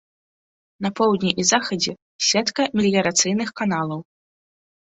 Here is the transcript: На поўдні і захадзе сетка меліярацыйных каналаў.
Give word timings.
На 0.85 0.89
поўдні 0.99 1.31
і 1.43 1.45
захадзе 1.51 1.93
сетка 2.31 2.61
меліярацыйных 2.77 3.49
каналаў. 3.63 4.01